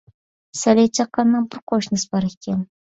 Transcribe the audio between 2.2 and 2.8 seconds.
ئىكەن.